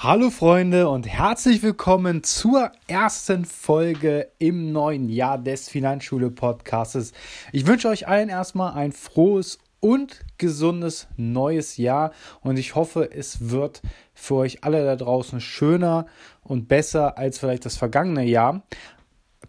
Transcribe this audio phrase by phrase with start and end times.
[0.00, 7.10] Hallo Freunde und herzlich willkommen zur ersten Folge im neuen Jahr des Finanzschule Podcasts.
[7.50, 12.12] Ich wünsche euch allen erstmal ein frohes und gesundes neues Jahr
[12.42, 13.82] und ich hoffe, es wird
[14.14, 16.06] für euch alle da draußen schöner
[16.44, 18.62] und besser als vielleicht das vergangene Jahr.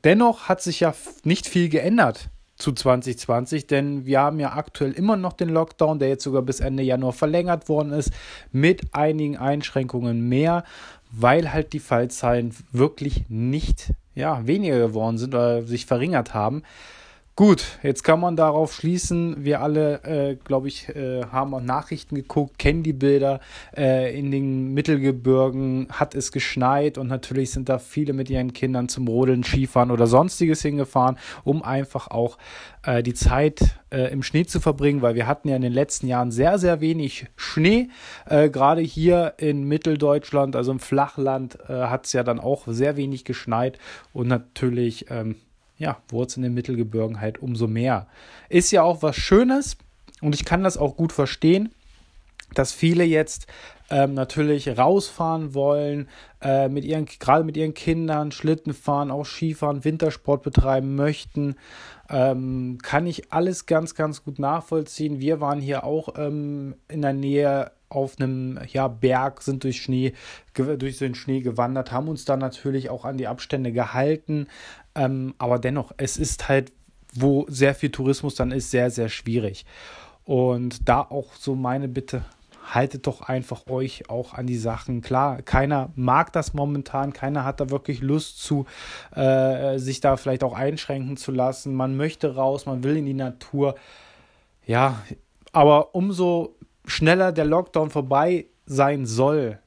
[0.03, 5.15] Dennoch hat sich ja nicht viel geändert zu 2020, denn wir haben ja aktuell immer
[5.15, 8.11] noch den Lockdown, der jetzt sogar bis Ende Januar verlängert worden ist,
[8.51, 10.65] mit einigen Einschränkungen mehr,
[11.09, 16.63] weil halt die Fallzahlen wirklich nicht ja, weniger geworden sind oder sich verringert haben.
[17.35, 22.15] Gut, jetzt kann man darauf schließen, wir alle, äh, glaube ich, äh, haben auch Nachrichten
[22.15, 23.39] geguckt, kennen die Bilder.
[23.73, 28.89] Äh, in den Mittelgebirgen hat es geschneit und natürlich sind da viele mit ihren Kindern
[28.89, 32.37] zum Rodeln, Skifahren oder sonstiges hingefahren, um einfach auch
[32.83, 36.07] äh, die Zeit äh, im Schnee zu verbringen, weil wir hatten ja in den letzten
[36.07, 37.87] Jahren sehr, sehr wenig Schnee.
[38.25, 43.23] Äh, Gerade hier in Mitteldeutschland, also im Flachland, hat es ja dann auch sehr wenig
[43.23, 43.79] geschneit
[44.11, 45.05] und natürlich.
[45.09, 45.37] Ähm,
[45.79, 48.07] ja, Wurzeln in den Mittelgebirgen halt umso mehr.
[48.49, 49.77] Ist ja auch was Schönes
[50.21, 51.73] und ich kann das auch gut verstehen,
[52.53, 53.47] dass viele jetzt
[53.89, 56.09] ähm, natürlich rausfahren wollen,
[56.41, 61.55] äh, mit ihren, gerade mit ihren Kindern, Schlitten fahren, auch Skifahren, Wintersport betreiben möchten.
[62.09, 65.19] Ähm, kann ich alles ganz, ganz gut nachvollziehen.
[65.19, 70.13] Wir waren hier auch ähm, in der Nähe auf einem ja, Berg, sind durch Schnee,
[70.53, 74.47] durch den Schnee gewandert, haben uns da natürlich auch an die Abstände gehalten.
[74.95, 76.71] Ähm, aber dennoch, es ist halt,
[77.13, 79.65] wo sehr viel Tourismus dann ist, sehr, sehr schwierig.
[80.25, 82.23] Und da auch so meine Bitte,
[82.73, 85.01] haltet doch einfach euch auch an die Sachen.
[85.01, 88.65] Klar, keiner mag das momentan, keiner hat da wirklich Lust zu,
[89.15, 91.73] äh, sich da vielleicht auch einschränken zu lassen.
[91.73, 93.75] Man möchte raus, man will in die Natur.
[94.65, 95.01] Ja,
[95.51, 96.55] aber umso
[96.89, 99.59] schneller der Lockdown vorbei sein soll,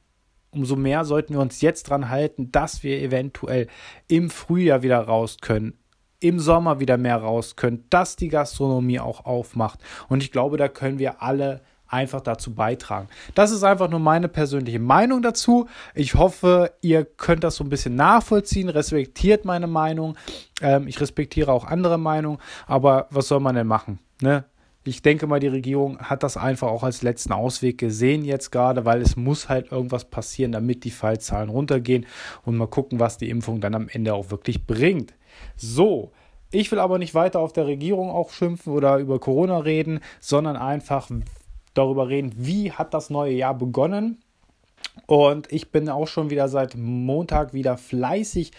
[0.51, 3.69] umso mehr sollten wir uns jetzt dran halten, dass wir eventuell
[4.09, 5.79] im Frühjahr wieder raus können,
[6.21, 9.81] im Sommer wieder mehr raus können, dass die Gastronomie auch aufmacht.
[10.09, 13.09] Und ich glaube, da können wir alle einfach dazu beitragen.
[13.35, 15.69] Das ist einfach nur meine persönliche Meinung dazu.
[15.95, 20.17] Ich hoffe, ihr könnt das so ein bisschen nachvollziehen, respektiert meine Meinung.
[20.63, 23.99] Ähm, ich respektiere auch andere Meinungen, aber was soll man denn machen?
[24.23, 24.45] Ne?
[24.85, 28.85] Ich denke mal, die Regierung hat das einfach auch als letzten Ausweg gesehen jetzt gerade,
[28.85, 32.07] weil es muss halt irgendwas passieren, damit die Fallzahlen runtergehen
[32.45, 35.15] und mal gucken, was die Impfung dann am Ende auch wirklich bringt.
[35.57, 36.11] So,
[36.51, 40.57] ich will aber nicht weiter auf der Regierung auch schimpfen oder über Corona reden, sondern
[40.57, 41.09] einfach
[41.75, 44.19] darüber reden, wie hat das neue Jahr begonnen.
[45.07, 48.53] Und ich bin auch schon wieder seit Montag wieder fleißig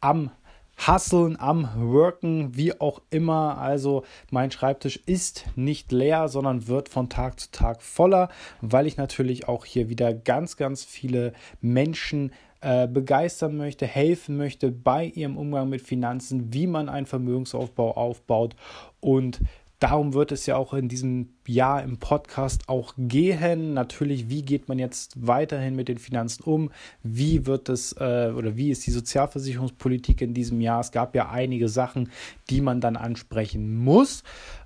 [0.00, 0.30] am
[0.76, 3.58] Hasseln, am Worken, wie auch immer.
[3.58, 8.28] Also mein Schreibtisch ist nicht leer, sondern wird von Tag zu Tag voller,
[8.60, 14.70] weil ich natürlich auch hier wieder ganz, ganz viele Menschen äh, begeistern möchte, helfen möchte
[14.70, 18.56] bei ihrem Umgang mit Finanzen, wie man einen Vermögensaufbau aufbaut
[19.00, 19.40] und
[19.78, 23.74] Darum wird es ja auch in diesem Jahr im Podcast auch gehen.
[23.74, 26.70] Natürlich, wie geht man jetzt weiterhin mit den Finanzen um?
[27.02, 30.80] Wie wird es äh, oder wie ist die Sozialversicherungspolitik in diesem Jahr?
[30.80, 32.10] Es gab ja einige Sachen,
[32.48, 34.22] die man dann ansprechen muss.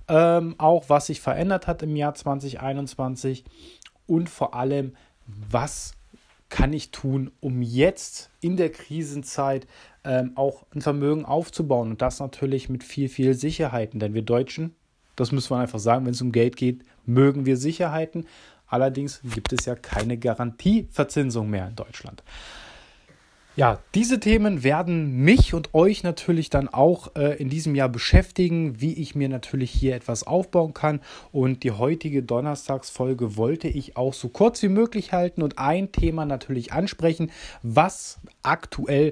[0.07, 3.43] Ähm, auch was sich verändert hat im Jahr 2021
[4.07, 4.93] und vor allem,
[5.25, 5.93] was
[6.47, 9.67] kann ich tun, um jetzt in der Krisenzeit
[10.03, 14.75] ähm, auch ein Vermögen aufzubauen und das natürlich mit viel, viel Sicherheiten, denn wir Deutschen
[15.15, 18.25] das müssen wir einfach sagen, wenn es um Geld geht, mögen wir Sicherheiten.
[18.67, 22.23] Allerdings gibt es ja keine Garantieverzinsung mehr in Deutschland.
[23.57, 28.79] Ja, diese Themen werden mich und euch natürlich dann auch äh, in diesem Jahr beschäftigen,
[28.79, 31.01] wie ich mir natürlich hier etwas aufbauen kann.
[31.33, 36.25] Und die heutige Donnerstagsfolge wollte ich auch so kurz wie möglich halten und ein Thema
[36.25, 37.29] natürlich ansprechen,
[37.61, 39.11] was aktuell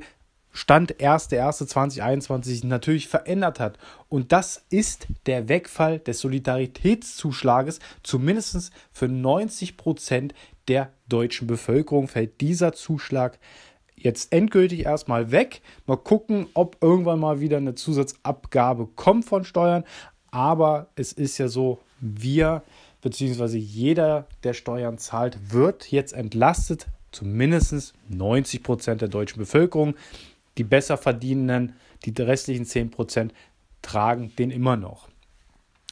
[0.52, 3.78] Stand 1.1.2021 natürlich verändert hat.
[4.08, 7.80] Und das ist der Wegfall des Solidaritätszuschlages.
[8.04, 10.34] Zumindest für 90 Prozent
[10.68, 13.40] der deutschen Bevölkerung fällt dieser Zuschlag
[13.96, 15.62] jetzt endgültig erstmal weg.
[15.86, 19.84] Mal gucken, ob irgendwann mal wieder eine Zusatzabgabe kommt von Steuern.
[20.32, 22.64] Aber es ist ja so, wir
[23.02, 23.58] bzw.
[23.58, 26.88] jeder, der Steuern zahlt, wird jetzt entlastet.
[27.12, 29.96] Zumindest 90 Prozent der deutschen Bevölkerung.
[30.60, 31.74] Die besser verdienenden,
[32.06, 33.32] die restlichen 10%
[33.82, 35.08] tragen den immer noch.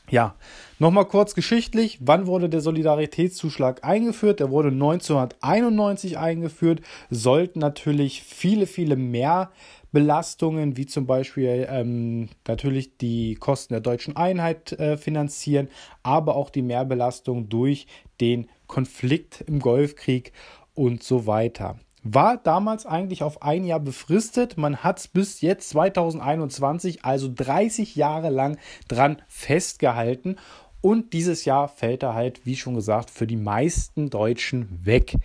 [0.09, 0.35] Ja,
[0.79, 1.99] nochmal kurz geschichtlich.
[2.01, 4.39] Wann wurde der Solidaritätszuschlag eingeführt?
[4.39, 6.81] Der wurde 1991 eingeführt.
[7.09, 9.51] Sollten natürlich viele, viele mehr
[9.91, 15.69] Belastungen, wie zum Beispiel ähm, natürlich die Kosten der deutschen Einheit äh, finanzieren,
[16.03, 17.87] aber auch die Mehrbelastung durch
[18.21, 20.31] den Konflikt im Golfkrieg
[20.73, 21.79] und so weiter.
[22.13, 24.57] War damals eigentlich auf ein Jahr befristet.
[24.57, 28.57] Man hat es bis jetzt 2021, also 30 Jahre lang
[28.88, 30.38] dran festgehalten.
[30.81, 35.15] Und dieses Jahr fällt er halt, wie schon gesagt, für die meisten Deutschen weg.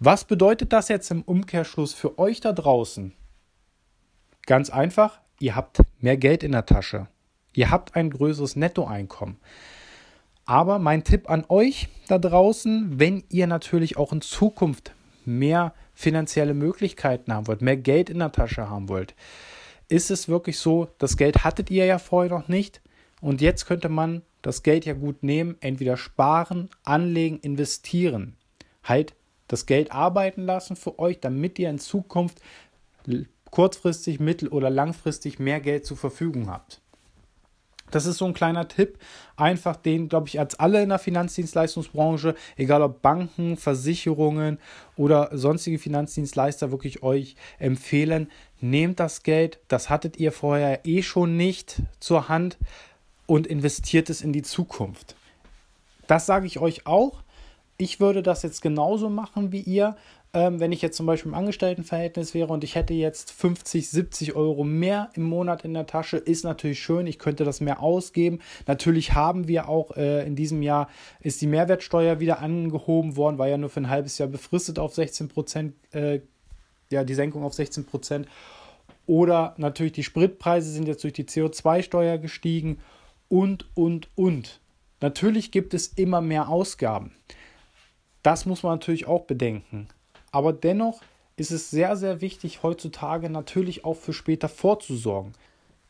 [0.00, 3.14] Was bedeutet das jetzt im Umkehrschluss für euch da draußen?
[4.46, 7.08] Ganz einfach, ihr habt mehr Geld in der Tasche.
[7.54, 9.38] Ihr habt ein größeres Nettoeinkommen.
[10.46, 14.92] Aber mein Tipp an euch da draußen, wenn ihr natürlich auch in Zukunft
[15.24, 19.16] mehr finanzielle Möglichkeiten haben wollt, mehr Geld in der Tasche haben wollt,
[19.88, 22.80] ist es wirklich so, das Geld hattet ihr ja vorher noch nicht
[23.20, 28.36] und jetzt könnte man das Geld ja gut nehmen, entweder sparen, anlegen, investieren.
[28.84, 29.16] Halt
[29.48, 32.40] das Geld arbeiten lassen für euch, damit ihr in Zukunft
[33.50, 36.80] kurzfristig, mittel- oder langfristig mehr Geld zur Verfügung habt.
[37.90, 38.98] Das ist so ein kleiner Tipp,
[39.36, 44.58] einfach den, glaube ich, als alle in der Finanzdienstleistungsbranche, egal ob Banken, Versicherungen
[44.96, 48.30] oder sonstige Finanzdienstleister, wirklich euch empfehlen.
[48.60, 52.58] Nehmt das Geld, das hattet ihr vorher eh schon nicht zur Hand
[53.26, 55.14] und investiert es in die Zukunft.
[56.06, 57.22] Das sage ich euch auch.
[57.76, 59.96] Ich würde das jetzt genauso machen wie ihr.
[60.34, 64.36] Ähm, wenn ich jetzt zum Beispiel im Angestelltenverhältnis wäre und ich hätte jetzt 50, 70
[64.36, 67.06] Euro mehr im Monat in der Tasche, ist natürlich schön.
[67.06, 68.40] Ich könnte das mehr ausgeben.
[68.66, 70.88] Natürlich haben wir auch äh, in diesem Jahr
[71.20, 74.94] ist die Mehrwertsteuer wieder angehoben worden, war ja nur für ein halbes Jahr befristet auf
[74.94, 76.20] 16 Prozent, äh,
[76.90, 78.28] ja, die Senkung auf 16 Prozent.
[79.06, 82.80] Oder natürlich die Spritpreise sind jetzt durch die CO2-Steuer gestiegen
[83.28, 84.60] und, und, und.
[85.00, 87.12] Natürlich gibt es immer mehr Ausgaben.
[88.22, 89.88] Das muss man natürlich auch bedenken.
[90.38, 91.00] Aber dennoch
[91.34, 95.32] ist es sehr, sehr wichtig, heutzutage natürlich auch für später vorzusorgen.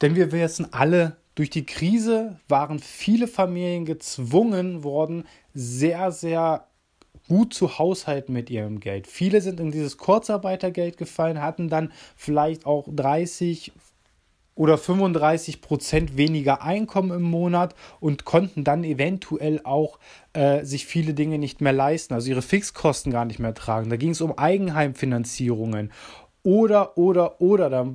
[0.01, 6.67] Denn wir wissen alle, durch die Krise waren viele Familien gezwungen worden, sehr, sehr
[7.29, 9.07] gut zu haushalten mit ihrem Geld.
[9.07, 13.73] Viele sind in dieses Kurzarbeitergeld gefallen, hatten dann vielleicht auch 30,
[14.59, 20.01] oder 35 Prozent weniger Einkommen im Monat und konnten dann eventuell auch
[20.33, 23.89] äh, sich viele Dinge nicht mehr leisten, also ihre Fixkosten gar nicht mehr tragen.
[23.89, 25.93] Da ging es um Eigenheimfinanzierungen
[26.43, 27.87] oder, oder, oder, da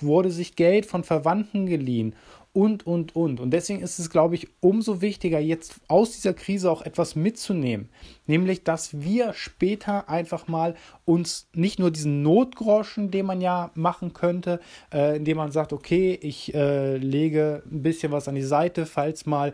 [0.00, 2.16] wurde sich Geld von Verwandten geliehen
[2.58, 3.38] und, und, und.
[3.38, 7.88] Und deswegen ist es, glaube ich, umso wichtiger, jetzt aus dieser Krise auch etwas mitzunehmen.
[8.26, 10.74] Nämlich, dass wir später einfach mal
[11.04, 14.58] uns nicht nur diesen Notgroschen, den man ja machen könnte,
[14.92, 19.24] äh, indem man sagt, okay, ich äh, lege ein bisschen was an die Seite, falls
[19.24, 19.52] mal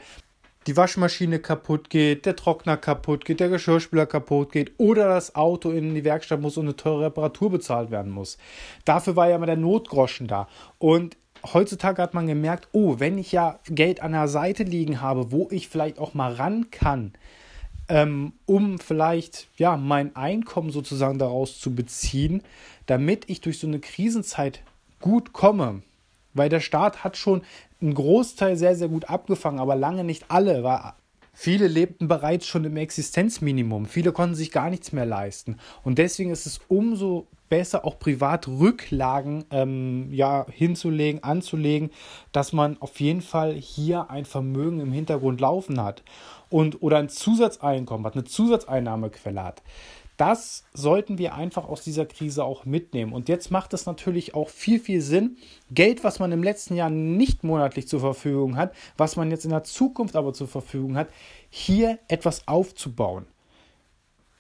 [0.66, 5.72] die Waschmaschine kaputt geht, der Trockner kaputt geht, der Geschirrspüler kaputt geht oder das Auto
[5.72, 8.38] in die Werkstatt muss und eine teure Reparatur bezahlt werden muss.
[8.86, 10.48] Dafür war ja immer der Notgroschen da.
[10.78, 11.18] Und
[11.52, 15.48] heutzutage hat man gemerkt, oh, wenn ich ja Geld an der Seite liegen habe, wo
[15.50, 17.12] ich vielleicht auch mal ran kann,
[17.88, 22.42] ähm, um vielleicht ja mein Einkommen sozusagen daraus zu beziehen,
[22.86, 24.62] damit ich durch so eine Krisenzeit
[25.00, 25.82] gut komme.
[26.32, 27.42] Weil der Staat hat schon
[27.80, 30.94] einen Großteil sehr, sehr gut abgefangen, aber lange nicht alle, weil
[31.32, 33.86] viele lebten bereits schon im Existenzminimum.
[33.86, 35.58] Viele konnten sich gar nichts mehr leisten.
[35.82, 41.90] Und deswegen ist es umso besser, auch privat Rücklagen ähm, ja, hinzulegen, anzulegen,
[42.32, 46.02] dass man auf jeden Fall hier ein Vermögen im Hintergrund laufen hat
[46.50, 49.62] und oder ein Zusatzeinkommen hat, eine Zusatzeinnahmequelle hat.
[50.16, 53.12] Das sollten wir einfach aus dieser Krise auch mitnehmen.
[53.12, 55.36] Und jetzt macht es natürlich auch viel, viel Sinn,
[55.70, 59.52] Geld, was man im letzten Jahr nicht monatlich zur Verfügung hat, was man jetzt in
[59.52, 61.08] der Zukunft aber zur Verfügung hat,
[61.50, 63.26] hier etwas aufzubauen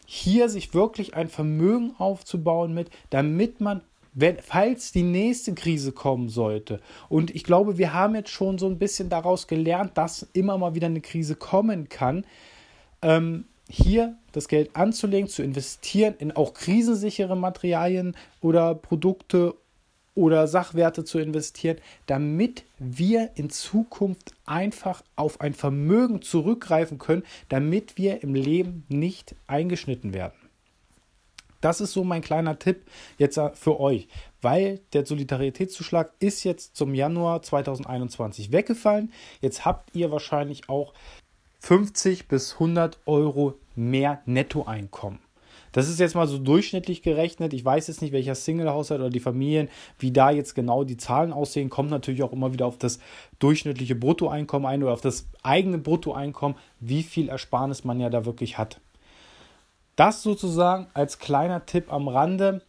[0.04, 3.82] hier sich wirklich ein Vermögen aufzubauen mit, damit man,
[4.12, 8.66] wenn, falls die nächste Krise kommen sollte, und ich glaube, wir haben jetzt schon so
[8.66, 12.24] ein bisschen daraus gelernt, dass immer mal wieder eine Krise kommen kann,
[13.02, 19.54] ähm, hier das Geld anzulegen, zu investieren in auch krisensichere Materialien oder Produkte
[20.14, 27.98] oder Sachwerte zu investieren, damit wir in Zukunft einfach auf ein Vermögen zurückgreifen können, damit
[27.98, 30.34] wir im Leben nicht eingeschnitten werden.
[31.60, 32.82] Das ist so mein kleiner Tipp
[33.16, 34.06] jetzt für euch,
[34.42, 39.10] weil der Solidaritätszuschlag ist jetzt zum Januar 2021 weggefallen.
[39.40, 40.92] Jetzt habt ihr wahrscheinlich auch
[41.60, 45.23] 50 bis 100 Euro mehr Nettoeinkommen.
[45.74, 47.52] Das ist jetzt mal so durchschnittlich gerechnet.
[47.52, 51.32] Ich weiß jetzt nicht, welcher Single-Haushalt oder die Familien, wie da jetzt genau die Zahlen
[51.32, 51.68] aussehen.
[51.68, 53.00] Kommt natürlich auch immer wieder auf das
[53.40, 58.56] durchschnittliche Bruttoeinkommen ein oder auf das eigene Bruttoeinkommen, wie viel Ersparnis man ja da wirklich
[58.56, 58.80] hat.
[59.96, 62.62] Das sozusagen als kleiner Tipp am Rande.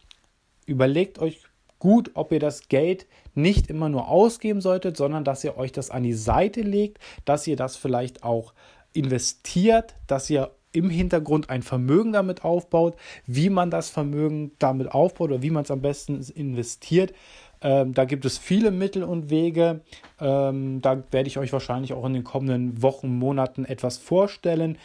[0.66, 1.44] Überlegt euch
[1.78, 5.90] gut, ob ihr das Geld nicht immer nur ausgeben solltet, sondern dass ihr euch das
[5.90, 8.52] an die Seite legt, dass ihr das vielleicht auch
[8.94, 15.30] investiert, dass ihr im Hintergrund ein Vermögen damit aufbaut, wie man das Vermögen damit aufbaut
[15.30, 17.12] oder wie man es am besten investiert.
[17.62, 19.80] Ähm, da gibt es viele Mittel und Wege.
[20.20, 24.78] Ähm, da werde ich euch wahrscheinlich auch in den kommenden Wochen, Monaten etwas vorstellen,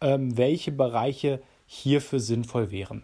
[0.00, 3.02] ähm, welche Bereiche hierfür sinnvoll wären.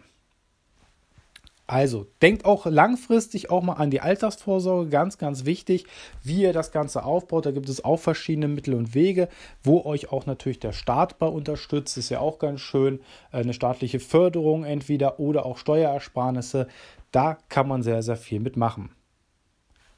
[1.67, 5.85] Also, denkt auch langfristig auch mal an die Altersvorsorge, ganz, ganz wichtig,
[6.21, 7.47] wie ihr das Ganze aufbaut.
[7.47, 9.29] Da gibt es auch verschiedene Mittel und Wege,
[9.63, 11.97] wo euch auch natürlich der Staat bei unterstützt.
[11.97, 12.99] Ist ja auch ganz schön.
[13.31, 16.67] Äh, eine staatliche Förderung entweder oder auch Steuerersparnisse.
[17.11, 18.91] Da kann man sehr, sehr viel mitmachen.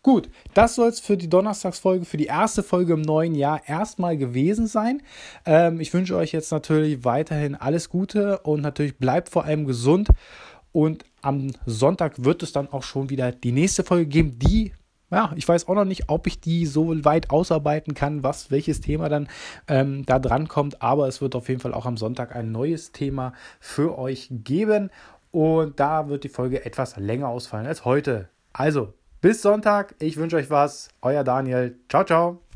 [0.04, 4.16] Gut, das soll es für die Donnerstagsfolge, für die erste Folge im neuen Jahr erstmal
[4.16, 5.02] gewesen sein.
[5.46, 10.08] Ähm, ich wünsche euch jetzt natürlich weiterhin alles Gute und natürlich bleibt vor allem gesund.
[10.72, 14.74] Und am Sonntag wird es dann auch schon wieder die nächste Folge geben, die
[15.10, 18.82] ja, ich weiß auch noch nicht, ob ich die so weit ausarbeiten kann, was welches
[18.82, 19.30] Thema dann
[19.70, 22.92] ähm, da dran kommt, aber es wird auf jeden Fall auch am Sonntag ein neues
[22.92, 23.32] Thema
[23.62, 24.90] für euch geben
[25.32, 28.28] und da wird die Folge etwas länger ausfallen als heute.
[28.52, 31.78] Also, bis Sonntag, ich wünsche euch was, euer Daniel.
[31.90, 32.47] Ciao, ciao.